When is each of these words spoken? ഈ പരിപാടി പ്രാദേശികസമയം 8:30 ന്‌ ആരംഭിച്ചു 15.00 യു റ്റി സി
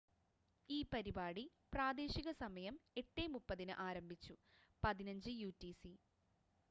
ഈ 0.69 0.85
പരിപാടി 0.93 1.43
പ്രാദേശികസമയം 1.73 2.75
8:30 3.03 3.37
ന്‌ 3.63 3.77
ആരംഭിച്ചു 3.87 4.35
15.00 4.83 5.37
യു 5.37 5.51
റ്റി 5.55 5.71
സി 5.75 5.93